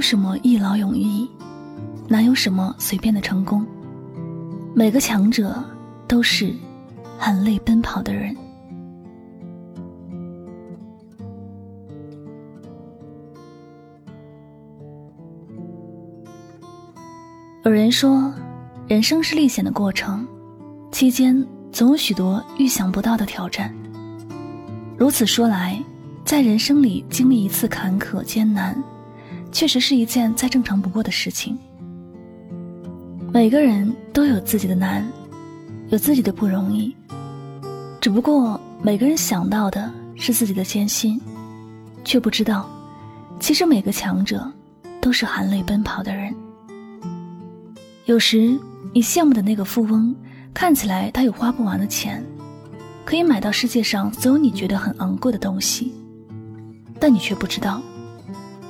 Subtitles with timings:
[0.00, 1.28] 有什么一劳永逸，
[2.08, 3.66] 哪有什么随便的成功？
[4.74, 5.62] 每个强者
[6.08, 6.54] 都是
[7.18, 8.34] 含泪奔跑的人。
[17.64, 18.32] 有人说，
[18.88, 20.26] 人生是历险的过程，
[20.90, 23.70] 期间总有许多预想不到的挑战。
[24.96, 25.78] 如此说来，
[26.24, 28.82] 在人生里经历一次坎坷艰难，
[29.52, 31.58] 确实是一件再正常不过的事情。
[33.32, 35.06] 每个人都有自己的难，
[35.88, 36.94] 有自己的不容易，
[38.00, 41.20] 只不过每个人想到的是自己的艰辛，
[42.04, 42.68] 却不知道，
[43.38, 44.50] 其实每个强者
[45.00, 46.34] 都是含泪奔跑的人。
[48.06, 48.58] 有时
[48.92, 50.14] 你羡慕的那个富翁，
[50.52, 52.24] 看起来他有花不完的钱，
[53.04, 55.94] 可以买到世界上所有你觉得很昂贵的东西，
[56.98, 57.80] 但你却不知道，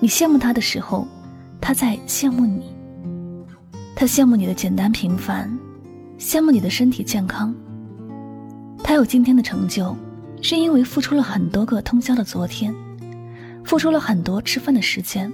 [0.00, 1.06] 你羡慕他的时候，
[1.60, 2.62] 他在羡慕你。
[3.96, 5.50] 他羡慕你的简单平凡，
[6.18, 7.54] 羡慕你的身体健康。
[8.82, 9.96] 他有今天的成就，
[10.40, 12.72] 是因为付出了很多个通宵的昨天，
[13.64, 15.32] 付出了很多吃饭的时间，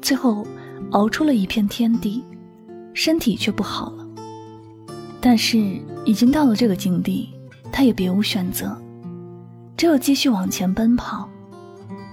[0.00, 0.46] 最后
[0.92, 2.24] 熬出了一片天地，
[2.94, 4.06] 身体却不好了。
[5.20, 5.58] 但是
[6.06, 7.28] 已经到了这个境地，
[7.70, 8.74] 他也别无选择，
[9.76, 11.28] 只有继续往前奔跑，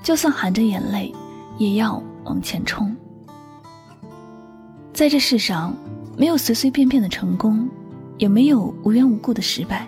[0.04, 1.14] 就算含着眼泪，
[1.58, 2.96] 也要往前冲。
[4.94, 5.76] 在这世上，
[6.18, 7.68] 没有随随便便的成功，
[8.18, 9.88] 也没有无缘无故的失败。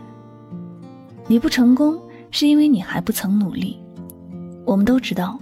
[1.28, 2.00] 你不成功，
[2.32, 3.80] 是因为你还不曾努力。
[4.66, 5.40] 我们都知道，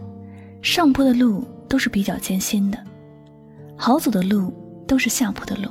[0.61, 2.78] 上坡的路都是比较艰辛的，
[3.75, 4.53] 好走的路
[4.88, 5.69] 都是下坡的路。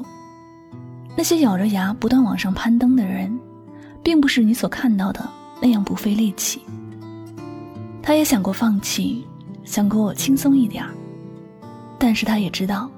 [1.16, 3.38] 那些咬着牙不断往上攀登的人，
[4.02, 5.28] 并不是你所看到的
[5.60, 6.62] 那样不费力气。
[8.02, 9.26] 他也想过放弃，
[9.70, 10.90] 想过轻松一点儿
[11.96, 12.90] 但是他也知道。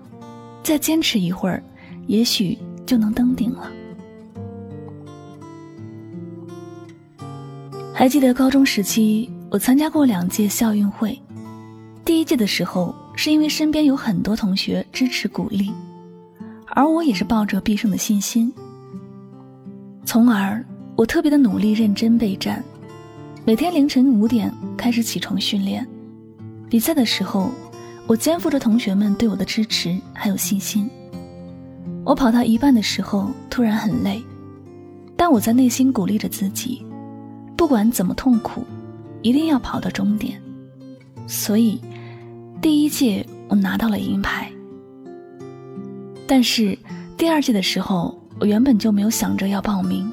[0.63, 1.63] 再坚持一会儿，
[2.07, 2.57] 也许
[2.87, 3.71] 就能登顶了。
[7.93, 11.21] 还记得高中时期，我参加过两届校运会。
[12.07, 15.71] 第一届的时候，是因为身边有很多同学支持鼓励，
[16.69, 18.51] 而我也是抱着必胜的信心，
[20.07, 20.65] 从而
[20.97, 22.65] 我特别的努力认真备战，
[23.45, 25.87] 每天凌晨五点开始起床训练，
[26.73, 27.53] 比赛的时候。
[28.09, 30.91] 我肩负着同学们对我的支持，还有信心。
[32.05, 34.21] 我跑到一半的时候，突然很累，
[35.17, 36.85] 但我在内心鼓励着自己，
[37.57, 38.67] 不管怎么痛苦，
[39.23, 40.43] 一定要跑到终点。
[41.29, 41.81] 所以，
[42.61, 44.51] 第一届我拿到了银牌。
[46.27, 46.77] 但是
[47.17, 50.11] 第二届的时候，我原本就没有想着要报名，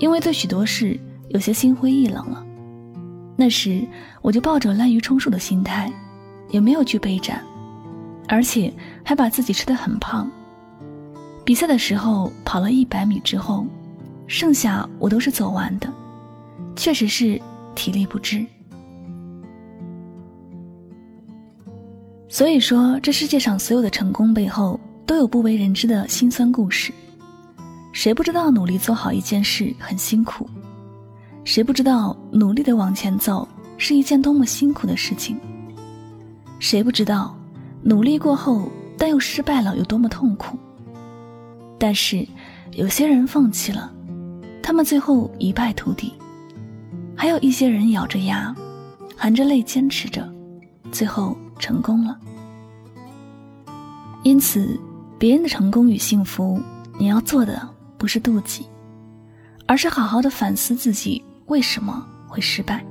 [0.00, 2.44] 因为对许多事有些心灰意冷了。
[3.38, 3.86] 那时
[4.20, 5.90] 我就抱着滥竽充数的心态。
[6.50, 7.44] 也没有去备战，
[8.26, 8.72] 而且
[9.04, 10.26] 还把自己吃得很胖。
[11.44, 13.66] 比赛的时候跑了一百米之后，
[14.26, 15.92] 剩下我都是走完的，
[16.74, 17.38] 确实是
[17.74, 18.46] 体力不支。
[22.30, 26.94] 所以说，这世界上所有的成功背后都有不为人知的辛酸故事。
[27.92, 30.48] 谁不知道努力做好一件事很辛苦？
[31.48, 33.48] 谁不知道努力的往前走
[33.78, 35.34] 是一件多么辛苦的事情？
[36.58, 37.34] 谁不知道，
[37.80, 40.58] 努力过后但又失败了有多么痛苦？
[41.78, 42.28] 但是，
[42.72, 43.90] 有些人放弃了，
[44.62, 46.12] 他们最后一败涂地；
[47.16, 48.54] 还有一些人咬着牙，
[49.16, 50.30] 含着泪坚持着，
[50.92, 52.14] 最后成功了。
[54.22, 54.78] 因此，
[55.18, 56.60] 别人的成功与幸福，
[56.98, 57.66] 你要做的
[57.96, 58.66] 不是妒忌，
[59.64, 62.84] 而是好好的反思自己为什么会失败，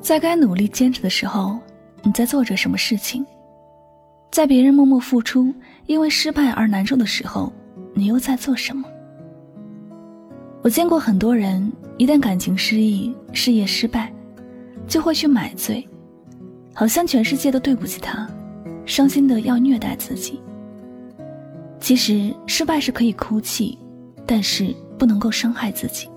[0.00, 1.58] 在该努力坚持的时候。
[2.02, 3.26] 你在做着什么事情？
[4.30, 5.52] 在别人默默付出，
[5.86, 7.52] 因为失败而难受的时候，
[7.94, 8.88] 你又在做什么？
[10.62, 14.12] 我见过很多人，一旦感情失意、事业失败，
[14.86, 15.84] 就会去买醉，
[16.72, 18.28] 好像全世界都对不起他，
[18.84, 20.40] 伤心的要虐待自己。
[21.80, 23.76] 其实失败是可以哭泣，
[24.24, 26.08] 但是不能够伤害自己。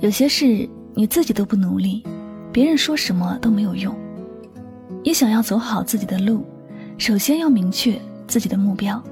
[0.00, 2.02] 有些事你自己都不努力，
[2.50, 3.94] 别人说什么都没有用。
[5.04, 6.44] 你想要走好自己的路，
[6.96, 9.02] 首先要明确自己的目标，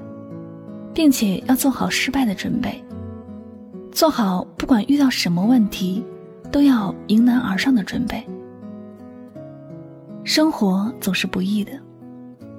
[0.93, 2.83] 并且要做好失败的准备，
[3.91, 6.03] 做好不管遇到什么问题
[6.51, 8.23] 都要迎难而上的准备。
[10.23, 11.71] 生活总是不易的，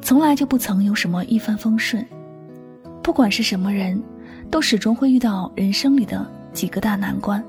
[0.00, 2.04] 从来就不曾有什么一帆风顺。
[3.02, 4.00] 不管是什么人，
[4.50, 7.42] 都始终会遇到人生里的几个大难关，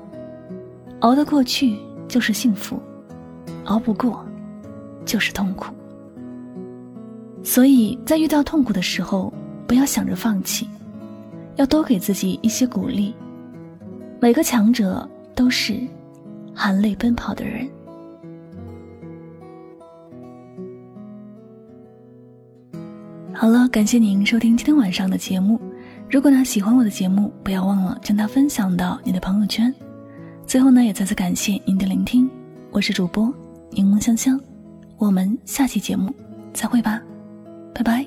[1.02, 1.78] 熬得过去
[2.08, 2.82] 就是幸福，
[3.66, 4.26] 熬不过。
[5.04, 5.74] 就是痛苦。
[7.42, 9.34] 所以在遇到痛苦的时候，
[9.66, 10.68] 不要想着放弃，
[11.56, 13.12] 要多给自己一些鼓励。
[14.20, 15.76] 每个强者都是
[16.54, 17.68] 含泪奔跑的人。
[23.34, 25.60] 好了，感谢您收听今天晚上的节目。
[26.08, 29.74] 如果呢喜欢我的节目，不要忘了将它分享到你的朋友圈。
[30.52, 32.28] 最后呢，也再次感谢您的聆听，
[32.70, 33.34] 我是主播
[33.70, 34.38] 柠檬香香，
[34.98, 36.14] 我们下期节目
[36.52, 37.00] 再会吧，
[37.74, 38.06] 拜拜。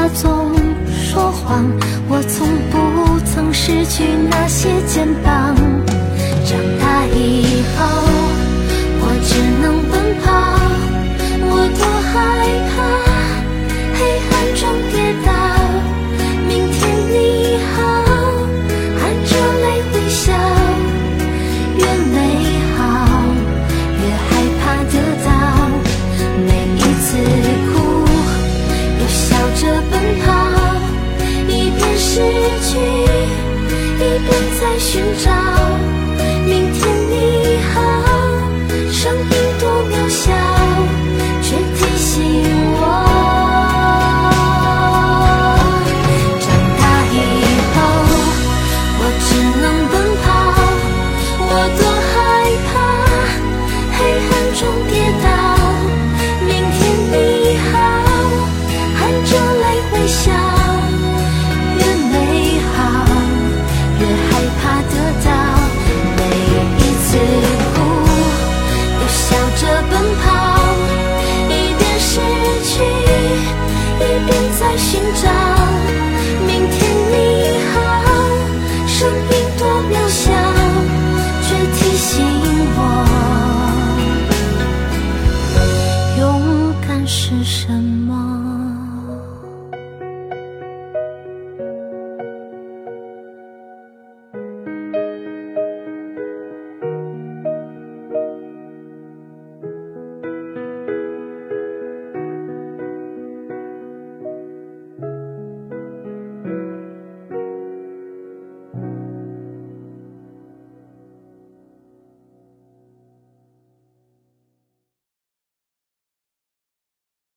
[0.00, 0.50] 他总
[0.88, 1.62] 说谎，
[2.08, 5.54] 我从不曾失去那些肩膀。
[6.46, 7.84] 长大以后，
[9.02, 10.32] 我只能奔跑，
[11.50, 12.16] 我多害
[12.48, 12.59] 怕